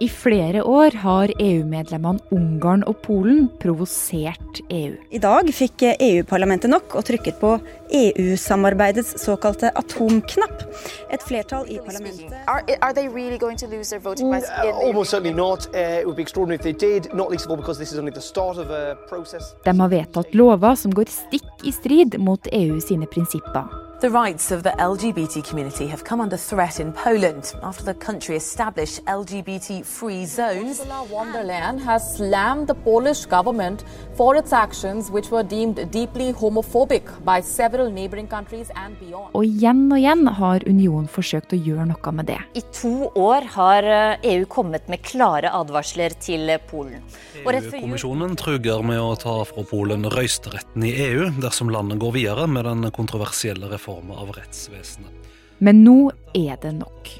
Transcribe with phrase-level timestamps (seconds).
[0.00, 4.92] I flere år har EU-medlemmene Ungarn og Polen provosert EU.
[5.10, 7.56] I dag fikk EU-parlamentet nok og trykket på
[7.98, 10.62] EU-samarbeidets såkalte atomknapp.
[11.10, 14.46] Et flertall i parlamentet Are, are they really going to lose their voting rights?
[14.62, 15.66] The almost certainly not.
[15.74, 17.98] Uh, it would be extraordinary if they did, not least of all because this is
[17.98, 19.42] only the start of a process.
[19.64, 23.87] De har vedtatt lover som går stikk i strid mot EU sine prinsipper.
[24.00, 28.36] The rights of the LGBT community have come under threat in Poland after the country
[28.36, 30.78] established LGBT free zones.
[30.78, 33.84] Ursula von der Leyen has slammed the Polish government
[34.14, 39.34] for its actions, which were deemed deeply homophobic by several neighboring countries and beyond.
[39.34, 42.38] Og igjen og igjen har unionen forsøkt å gjøre noe med det.
[42.54, 47.02] I to år har eh, EU kommet med klare advarsler til Polen.
[47.42, 51.74] Og rett før jul EU-kommisjonen truger med å ta fra Polen røysteretten i EU dersom
[51.74, 55.10] landet går videre med den kontroversielle reformen av rettsvesenet.
[55.58, 57.10] Men nå er det nok.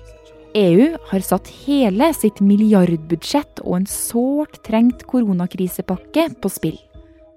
[0.54, 6.78] EU har satt hele sitt milliardbudsjett og en sårt trengt koronakrisepakke på spill.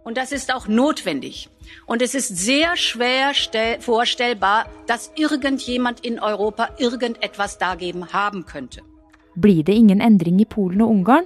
[0.04, 1.48] Und das ist auch notwendig.
[1.86, 8.82] Und es ist sehr schwer stell- vorstellbar, dass irgendjemand in Europa irgendetwas dagegen haben könnte.
[9.36, 11.26] Blir det ingen endring i Polen og Ungarn,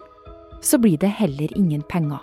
[0.62, 2.20] så blir det heller ingen penger.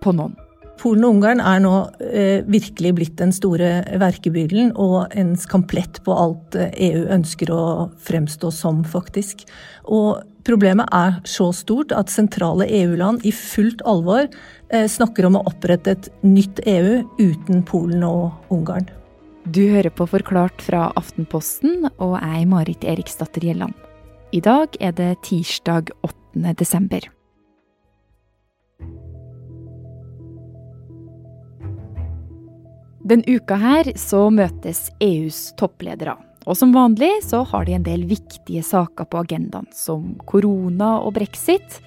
[0.00, 0.36] På noen.
[0.80, 6.14] Polen og Ungarn er nå eh, virkelig blitt den store verkebyllen og en skamplett på
[6.16, 7.64] alt eh, EU ønsker å
[8.02, 9.44] fremstå som, faktisk.
[9.84, 15.44] Og problemet er så stort at sentrale EU-land i fullt alvor eh, snakker om å
[15.52, 18.90] opprette et nytt EU uten Polen og Ungarn.
[19.42, 23.74] Du hører på Forklart fra Aftenposten, og er Marit Eriksdatter Gjelland.
[24.32, 26.54] I dag er det tirsdag 8.
[26.56, 27.10] desember.
[33.04, 36.14] Den uka her så møtes EUs toppledere.
[36.46, 41.16] Og som vanlig så har de en del viktige saker på agendaen, som korona og
[41.18, 41.80] brexit.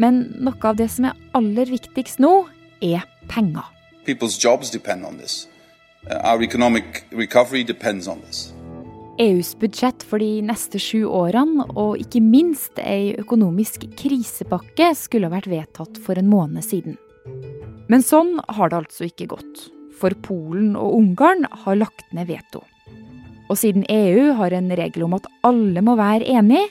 [0.00, 2.32] Men noe av det som er aller viktigst nå,
[2.80, 3.64] er penger.
[4.04, 5.46] People's jobs depend on this.
[6.04, 8.52] Uh, our economic recovery depends on this.
[9.20, 15.36] EUs budsjett for de neste sju årene, og ikke minst ei økonomisk krisepakke, skulle ha
[15.36, 16.96] vært vedtatt for en måned siden.
[17.92, 19.68] Men sånn har det altså ikke gått.
[20.00, 22.64] For Polen og Ungarn har lagt ned veto.
[23.50, 26.62] Og siden EU har en regel om at alle må være enig,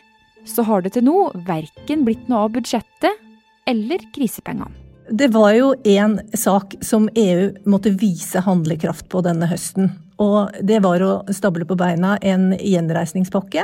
[0.48, 1.18] så har det til nå
[1.48, 3.26] verken blitt noe av budsjettet
[3.70, 4.72] eller krisepengene.
[5.10, 9.90] Det var jo én sak som EU måtte vise handlekraft på denne høsten.
[10.22, 13.64] Og det var å stable på beina en gjenreisningspakke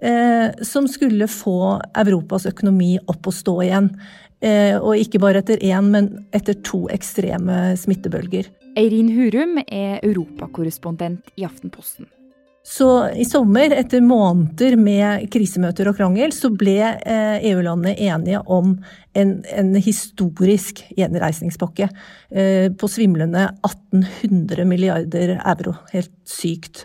[0.00, 3.90] eh, som skulle få Europas økonomi opp og stå igjen.
[4.40, 8.48] Eh, og ikke bare etter én, men etter to ekstreme smittebølger.
[8.78, 12.06] Eirin Hurum er europakorrespondent i Aftenposten.
[12.68, 18.74] Så i sommer, etter måneder med krisemøter og krangel, så ble eh, EU-landene enige om
[19.16, 25.78] en, en historisk gjenreisningspakke eh, på svimlende 1800 milliarder euro.
[25.94, 26.84] Helt sykt.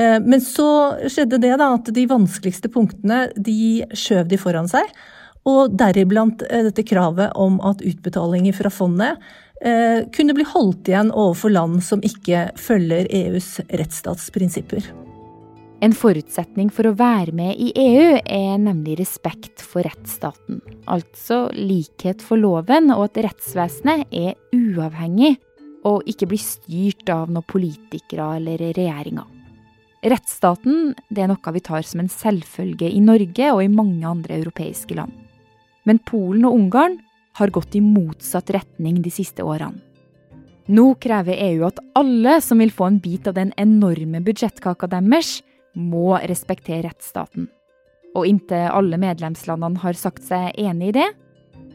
[0.00, 0.70] Eh, men så
[1.04, 4.88] skjedde det da at de vanskeligste punktene de skjøv de foran seg.
[5.44, 9.20] Og deriblant dette kravet om at utbetalinger fra fondet
[10.14, 14.90] kunne bli holdt igjen overfor land som ikke følger EUs rettsstatsprinsipper.
[15.84, 20.62] En forutsetning for å være med i EU er nemlig respekt for rettsstaten.
[20.88, 25.34] Altså likhet for loven og at rettsvesenet er uavhengig
[25.84, 29.28] og ikke blir styrt av noen politikere eller regjeringer.
[30.04, 34.96] Rettsstaten er noe vi tar som en selvfølge i Norge og i mange andre europeiske
[34.96, 35.12] land.
[35.84, 36.98] Men Polen og Ungarn
[37.34, 39.80] har gått i motsatt retning de siste årene.
[40.64, 45.42] Nå krever EU at alle som vil få en bit av den enorme budsjettkaka deres,
[45.74, 47.50] må respektere rettsstaten.
[48.14, 51.10] Og inntil alle medlemslandene har sagt seg enig i det,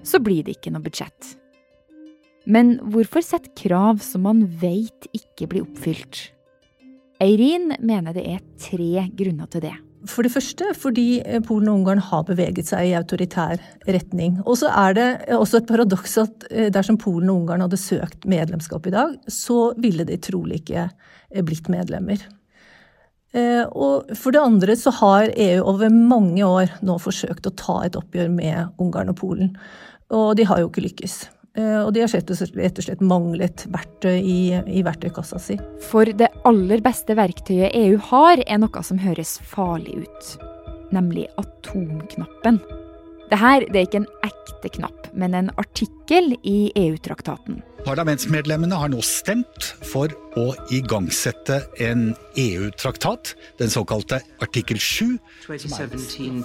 [0.08, 1.36] så blir det ikke noe budsjett.
[2.50, 6.30] Men hvorfor sette krav som man vet ikke blir oppfylt?
[7.22, 9.76] Eirin mener det er tre grunner til det.
[10.08, 14.38] For det første fordi Polen og Ungarn har beveget seg i autoritær retning.
[14.46, 18.88] Og så er det også et paradoks at dersom Polen og Ungarn hadde søkt medlemskap
[18.88, 20.88] i dag, så ville de trolig ikke
[21.44, 22.24] blitt medlemmer.
[23.76, 28.00] Og for det andre så har EU over mange år nå forsøkt å ta et
[28.00, 29.52] oppgjør med Ungarn og Polen.
[30.16, 31.20] Og de har jo ikke lykkes.
[31.58, 35.58] Og de har rett og slett manglet verktøy i, i verktøykassa si.
[35.90, 40.36] For det aller beste verktøyet EU har, er noe som høres farlig ut.
[40.96, 42.62] Nemlig atomknappen.
[43.30, 47.60] Dette det er ikke en ekte knapp, men en artikkel i EU-traktaten.
[47.86, 50.10] Parlamentsmedlemmene har nå stemt for
[50.40, 55.20] å igangsette en EU-traktat, den såkalte artikkel 7.
[55.46, 56.42] 2017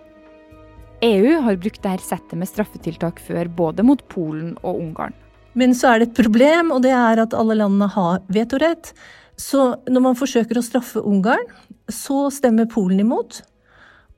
[1.02, 5.14] EU har brukt dette settet med straffetiltak før, både mot Polen og Ungarn.
[5.54, 8.94] Men så er det et problem, og det er at alle landene har vetorett.
[9.38, 11.46] Så når man forsøker å straffe Ungarn,
[11.90, 13.44] så stemmer Polen imot.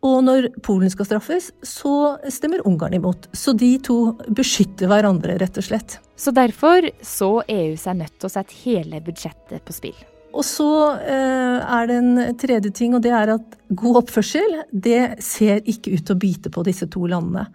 [0.05, 3.29] Og når Polen skal straffes, så stemmer Ungarn imot.
[3.33, 5.97] Så de to beskytter hverandre, rett og slett.
[6.17, 9.97] Så derfor så EU seg nødt til å sette hele budsjettet på spill.
[10.37, 10.69] Og så
[11.01, 15.95] eh, er det en tredje ting, og det er at god oppførsel det ser ikke
[15.95, 17.47] ut til å bite på disse to landene.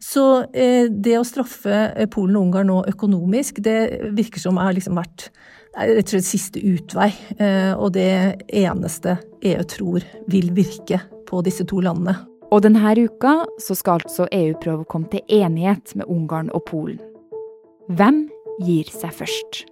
[0.00, 0.24] Så
[0.56, 5.28] eh, det å straffe Polen og Ungarn nå økonomisk, det virker som har liksom vært
[5.76, 7.10] rett og slett siste utvei.
[7.38, 12.16] Eh, og det eneste EU tror vil virke på disse to landene.
[12.50, 16.64] Og denne uka så skal altså EU prøve å komme til enighet med Ungarn og
[16.66, 16.98] Polen.
[17.90, 18.24] Hvem
[18.66, 19.64] gir seg først?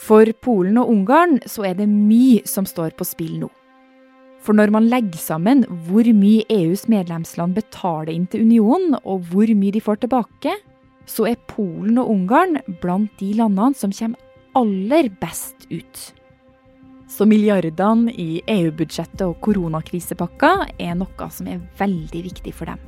[0.00, 3.50] For Polen og Ungarn så er det mye som står på spill nå.
[4.40, 9.50] For når man legger sammen hvor mye EUs medlemsland betaler inn til unionen, og hvor
[9.52, 10.54] mye de får tilbake,
[11.10, 14.20] så er Polen og Ungarn blant de landene som kommer
[14.56, 16.06] aller best ut.
[17.10, 22.78] Så milliardene i EU-budsjettet og koronakrisepakka er noe som er veldig viktig for dem.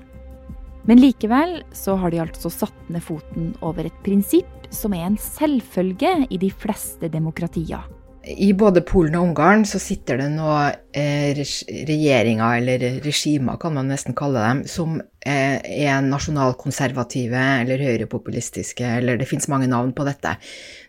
[0.86, 5.18] Men likevel så har de altså satt ned foten over et prinsipp som er en
[5.20, 7.82] selvfølge i de fleste demokratier.
[8.22, 10.46] I både Polen og Ungarn så sitter det nå
[10.94, 18.86] eh, regjeringer, eller regimer kan man nesten kalle dem, som eh, er nasjonalkonservative eller høyrepopulistiske,
[19.00, 20.36] eller det fins mange navn på dette.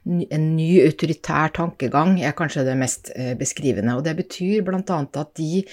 [0.06, 4.84] En ny autoritær tankegang er kanskje det mest eh, beskrivende, og det betyr bl.a.
[5.02, 5.66] at de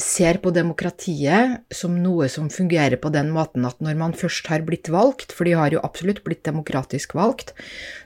[0.00, 4.64] ser på demokratiet som noe som fungerer på den måten at når man først har
[4.66, 7.54] blitt valgt, for de har jo absolutt blitt demokratisk valgt,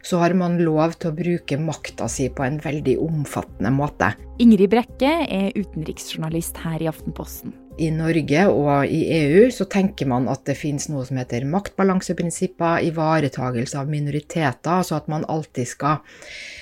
[0.05, 4.12] så har man lov til å bruke makta si på en veldig omfattende måte.
[4.43, 10.29] Ingrid Brekke er utenriksjournalist her i Aftenposten i Norge og i EU så tenker man
[10.31, 15.99] at det finnes noe som heter maktbalanseprinsipper, ivaretagelse av minoriteter, altså at man alltid skal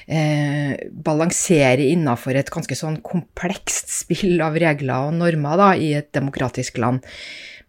[0.06, 0.73] eh,
[1.05, 6.81] balansere innafor et ganske sånn komplekst spill av regler og normer da, i et demokratisk
[6.82, 7.05] land.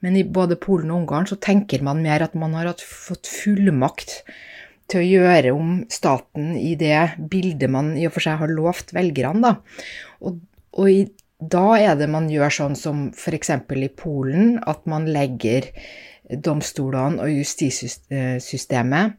[0.03, 4.21] Men i både Polen og Ungarn så tenker man mer at man har fått fullmakt
[4.91, 8.91] til å gjøre om staten i det bildet man i og for seg har lovt
[8.95, 9.51] velgerne.
[9.51, 9.83] Da.
[10.27, 10.41] Og,
[10.75, 11.05] og i
[11.51, 13.49] da er det man gjør sånn som f.eks.
[13.49, 15.69] i Polen, at man legger
[16.23, 19.13] domstolene og justissystemet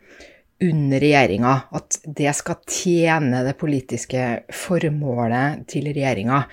[0.64, 1.54] under regjeringa.
[1.74, 6.44] At det skal tjene det politiske formålet til regjeringa.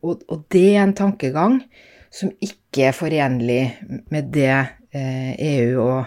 [0.00, 0.22] Og,
[0.52, 1.60] det er en tankegang
[2.14, 3.62] som ikke er forenlig
[4.12, 4.54] med det
[4.94, 6.04] eh, EU og,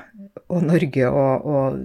[0.47, 1.77] og Norge og, og,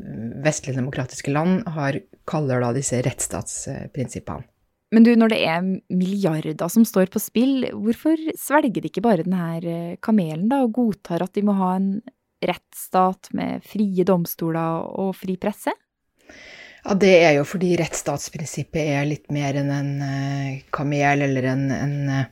[0.45, 1.99] vestlige demokratiske land har,
[2.29, 4.47] kaller da disse rettsstatsprinsippene.
[4.93, 9.25] Men du, når det er milliarder som står på spill, hvorfor svelger de ikke bare
[9.25, 11.95] denne eh, kamelen da, og godtar at de må ha en
[12.43, 15.73] rettsstat med frie domstoler og fri presse?
[16.83, 21.69] Ja, Det er jo fordi rettsstatsprinsippet er litt mer enn en uh, kamel eller en,
[21.73, 22.25] en uh,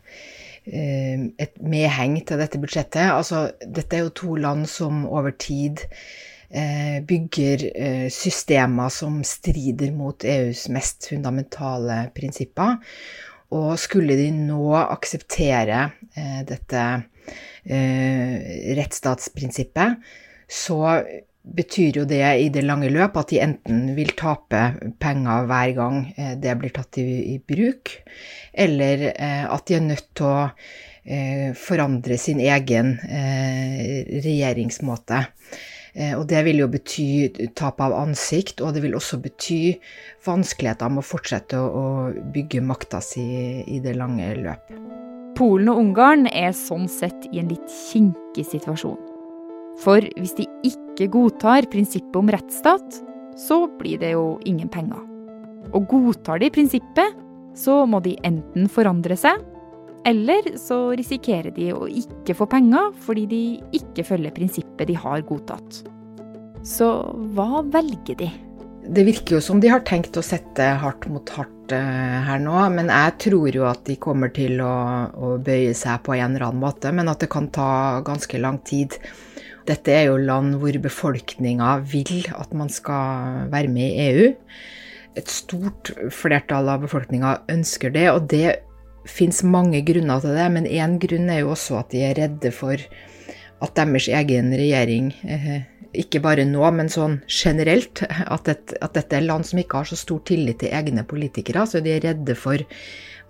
[0.71, 3.06] et medheng til dette budsjettet.
[3.15, 6.40] Altså, dette er jo to land som over tid Eh,
[7.07, 12.77] bygger eh, systemer som strider mot EUs mest fundamentale prinsipper.
[13.55, 17.03] Og skulle de nå akseptere eh, dette
[17.71, 19.91] rettsstatsprinsippet,
[20.51, 21.03] så
[21.55, 24.63] betyr jo det i det lange løp at de enten vil tape
[24.99, 28.03] penger hver gang det blir tatt i, i bruk,
[28.65, 30.51] eller at de er nødt til å
[31.61, 32.99] forandre sin egen
[34.25, 35.27] regjeringsmåte.
[35.94, 37.06] Eh, og det vil jo bety
[37.59, 39.61] tap av ansikt, og det vil også bety
[40.27, 41.85] vanskeligheter med å fortsette å
[42.35, 43.25] bygge makta si
[43.67, 44.73] i det lange løp.
[45.39, 48.99] Polen og Ungarn er sånn sett i en litt kinkig situasjon.
[49.81, 53.01] For hvis de ikke godtar prinsippet om rettsstat,
[53.39, 55.01] så blir det jo ingen penger.
[55.73, 57.17] Og godtar de prinsippet,
[57.56, 59.41] så må de enten forandre seg,
[60.09, 63.43] eller så risikerer de å ikke få penger fordi de
[63.77, 65.83] ikke følger prinsippet de har godtatt.
[66.67, 66.89] Så
[67.37, 68.31] hva velger de?
[68.91, 72.57] Det virker jo som de har tenkt å sette hardt mot hardt uh, her nå,
[72.75, 74.75] men jeg tror jo at de kommer til å,
[75.15, 78.59] å, bøye seg på en eller annen måte, men at det kan ta ganske lang
[78.67, 78.97] tid.
[79.69, 84.33] Dette er jo land hvor befolkninga vil at man skal være med i EU.
[85.21, 88.57] Et stort flertall av befolkninga ønsker det, og det
[89.10, 92.55] fins mange grunner til det, men én grunn er jo også at de er redde
[92.55, 92.81] for
[93.60, 95.60] at deres egen regjering uh,
[95.96, 99.90] ikke bare nå, men sånn generelt, at, et, at, dette er land som ikke har
[99.90, 101.67] så stor tillit til egne politikere.
[101.67, 102.62] Så de er redde for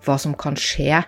[0.05, 1.01] hva som kan skje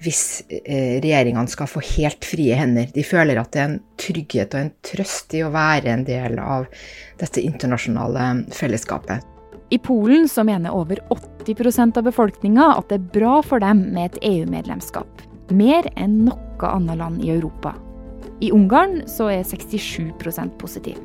[0.00, 2.88] hvis eh, regjeringene skal få helt frie hender.
[2.94, 6.40] De føler at det er en trygghet og en trøst i å være en del
[6.40, 6.68] av
[7.20, 9.29] dette internasjonale fellesskapet.
[9.70, 10.98] I Polen så mener over
[11.46, 15.22] 80% av befolkninga at det er bra for dem med et EU-medlemskap.
[15.54, 17.76] Mer enn noe annet land i Europa.
[18.42, 20.98] I Ungarn så er 67% positiv.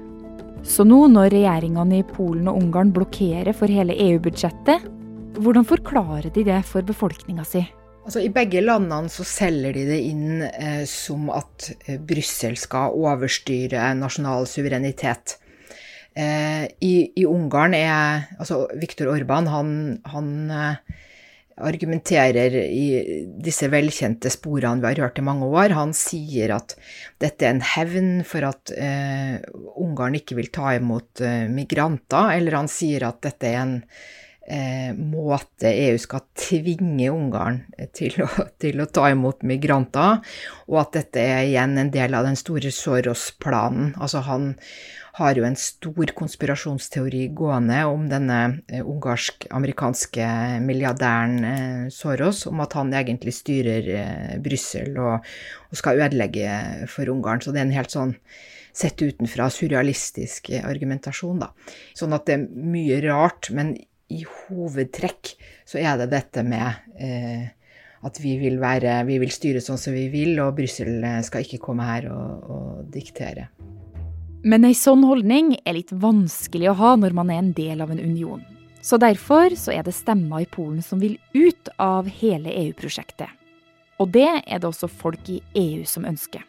[0.65, 4.89] Så nå når regjeringene i Polen og Ungarn blokkerer for hele EU-budsjettet,
[5.37, 7.61] hvordan forklarer de det for befolkninga si?
[8.05, 12.97] Altså, I begge landene så selger de det inn eh, som at eh, Brussel skal
[12.97, 15.37] overstyre nasjonal suverenitet.
[16.15, 19.71] Eh, i, i, Ungarn er altså Viktor Orban han,
[20.07, 21.01] han eh,
[21.55, 22.85] argumenterer i
[23.43, 25.75] disse velkjente sporene vi har hørt i mange år.
[25.75, 26.75] Han sier at
[27.23, 29.39] dette er en hevn for at eh,
[29.75, 33.77] Ungarn ikke vil ta imot eh, migranter, eller han sier at dette er en
[34.99, 37.63] måte EU skal tvinge Ungarn
[37.97, 38.27] til å,
[38.61, 40.19] til å, ta imot migranter,
[40.69, 43.95] og at dette er igjen en del av den store Soros-planen.
[43.97, 44.53] Altså han
[45.15, 50.25] har jo en stor konspirasjonsteori gående om denne eh, ungarsk-amerikanske
[50.65, 55.29] milliardæren eh, Soros, om at han egentlig styrer eh, Brussel og,
[55.69, 56.59] og, skal ødelegge
[56.91, 57.43] for Ungarn.
[57.43, 58.15] Så det er en helt sånn
[58.75, 61.53] sett utenfra surrealistisk argumentasjon, da.
[61.95, 63.71] Sånn at det er mye rart, men
[64.13, 65.35] i hovedtrekk
[65.65, 67.47] så er det dette med eh,
[68.05, 71.61] at vi vil, være, vi vil styre sånn som vi vil, og Brussel skal ikke
[71.63, 73.47] komme her og, og diktere.
[74.45, 77.89] Men ei sånn holdning er litt vanskelig å ha når man er en del av
[77.89, 78.43] en union.
[78.85, 83.31] Så derfor så er det stemmer i Polen som vil ut av hele EU-prosjektet.
[83.97, 86.43] Og det er det også folk i EU som ønsker.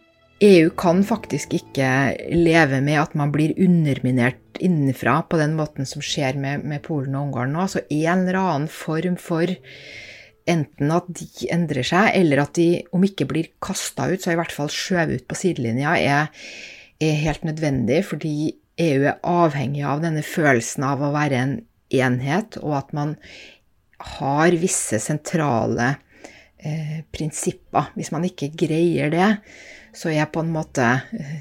[0.44, 1.88] EU kan faktisk ikke
[2.34, 7.16] leve med at man blir underminert innenfra på den måten som skjer med, med Polen
[7.16, 7.64] og Ungarn nå.
[7.64, 9.48] Altså en eller annen form for
[10.46, 14.38] enten at de endrer seg, eller at de, om ikke blir kasta ut, så i
[14.38, 16.28] hvert fall skjøvet ut på sidelinja, er
[17.00, 21.54] er helt nødvendig, fordi EU er avhengig av denne følelsen av å være en
[21.92, 23.16] enhet, og at man
[24.16, 25.94] har visse sentrale
[26.60, 27.90] eh, prinsipper.
[27.96, 29.30] Hvis man ikke greier det,
[29.96, 30.86] så er på en måte
[31.16, 31.36] eh,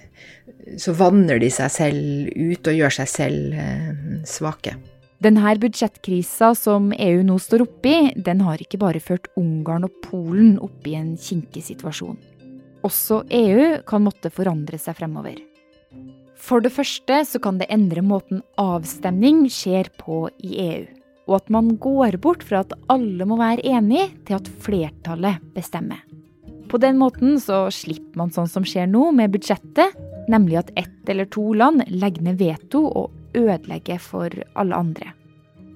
[0.82, 3.90] Så vanner de seg selv ut og gjør seg selv eh,
[4.28, 4.76] svake.
[5.24, 10.58] Denne budsjettkrisa som EU nå står oppi, den har ikke bare ført Ungarn og Polen
[10.62, 12.18] opp i en kinkig situasjon.
[12.86, 15.40] Også EU kan måtte forandre seg fremover.
[16.36, 20.84] For det første så kan det endre måten avstemning skjer på i EU.
[21.26, 26.04] Og at man går bort fra at alle må være enige, til at flertallet bestemmer.
[26.75, 29.94] På den måten så slipper man sånn som skjer nå med budsjettet,
[30.27, 35.13] nemlig at ett eller to land legger ned veto og ødelegger for alle andre.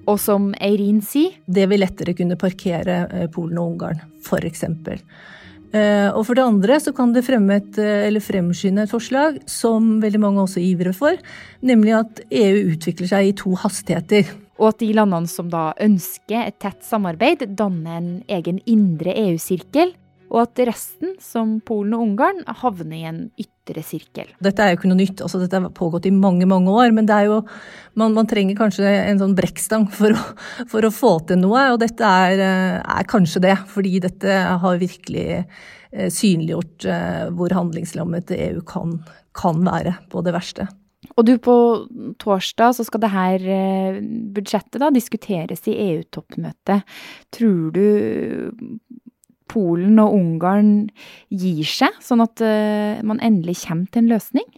[0.04, 4.66] Og som Eirin sier Det vil lettere kunne parkere eh, Polen og Ungarn, f.eks.
[4.68, 9.40] Eh, og for det andre så kan det fremme et, eh, eller fremskynde et forslag
[9.48, 11.16] som veldig mange også ivrer for,
[11.64, 14.28] nemlig at EU utvikler seg i to hastigheter.
[14.60, 19.96] Og at de landene som da ønsker et tett samarbeid, danner en egen indre EU-sirkel,
[20.30, 24.30] og at resten, som Polen og Ungarn, havner i en ytre sirkel.
[24.42, 26.94] Dette er jo ikke noe nytt, altså dette har pågått i mange mange år.
[26.94, 27.40] Men det er jo,
[27.98, 30.14] man, man trenger kanskje en sånn brekkstang for
[30.70, 33.56] for å, få til noe, og dette er, eh, er, kanskje det.
[33.70, 39.00] Fordi dette har virkelig eh, synliggjort eh, hvor handlingslammet EU kan,
[39.36, 40.70] kan være på det verste.
[41.18, 41.54] Og du, på
[42.22, 43.44] torsdag så skal det her
[44.36, 46.86] budsjettet da diskuteres i EU-toppmøtet.
[47.34, 48.70] Tror du
[49.50, 50.72] Polen og Ungarn
[51.28, 54.48] gir seg, sånn at uh, man endelig kommer til en løsning?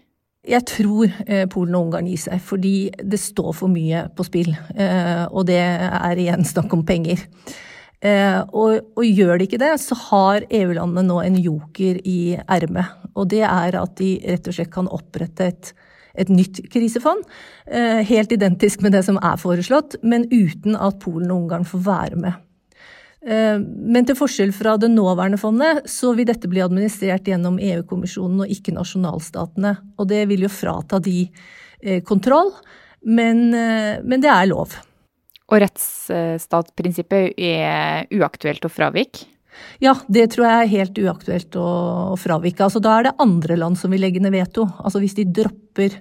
[0.42, 4.50] Jeg tror eh, Polen og Ungarn gir seg, fordi det står for mye på spill.
[4.75, 7.22] Eh, og det er igjen snakk om penger.
[8.02, 12.99] Eh, og, og, gjør de ikke det, så har EU-landene nå en joker i ermet.
[13.14, 15.70] Og det er at de rett og slett kan opprette et,
[16.18, 17.22] et nytt krisefond.
[17.70, 21.87] Eh, helt identisk med det som er foreslått, men uten at Polen og Ungarn får
[21.87, 22.42] være med.
[23.23, 28.45] Eh, men til forskjell fra det nåværende fondet, så vil dette bli administrert gjennom EU-kommisjonen
[28.45, 29.76] og ikke nasjonalstatene.
[29.99, 31.26] Og det vil jo frata de
[31.83, 32.50] eh, kontroll,
[33.02, 34.75] men, eh, men det er lov.
[35.52, 39.29] Og rettsstatsprinsippet er uaktuelt å fravike?
[39.83, 41.69] Ja, det tror jeg er helt uaktuelt å,
[42.14, 42.64] å fravike.
[42.64, 44.64] Altså, da er det andre land som vil legge ned veto.
[44.81, 45.99] Altså hvis de dropper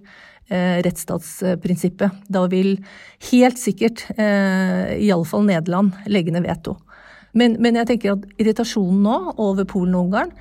[0.51, 2.23] eh, rettsstatsprinsippet.
[2.31, 2.77] Da vil
[3.31, 6.77] helt sikkert eh, iallfall Nederland legge ned veto.
[7.33, 10.33] Men, men, jeg tenker at irritasjonen nå over Polen og Ungarn,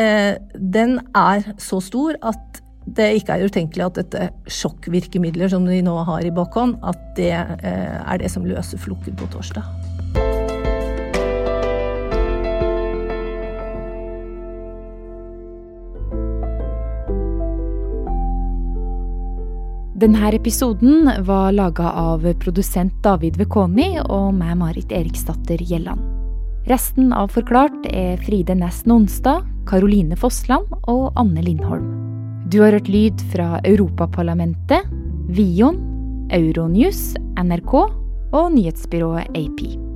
[0.00, 5.82] eh, den er så stor at det ikke er utenkelig at dette sjokkvirkemidler som de
[5.84, 9.66] nå har i bakhånd, at det eh, er det som løser floken på torsdag.
[20.00, 26.09] Denne episoden var laga av produsent David Vekoni og meg, Marit Eriksdatter Gjelland.
[26.68, 31.86] Resten av Forklart er Fride Næss Nonstad, Karoline Fossland og Anne Lindholm.
[32.52, 34.84] Du har hørt lyd fra Europaparlamentet,
[35.32, 35.78] Vion,
[36.34, 39.89] Euronews, NRK og nyhetsbyrået AP.